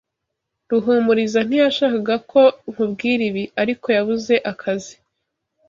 Ruhumuriza 0.69 1.39
ntiyashakaga 1.47 2.15
ko 2.31 2.41
nkubwira 2.71 3.21
ibi, 3.29 3.43
ariko 3.61 3.85
yabuze 3.95 4.33
akazi. 4.51 4.93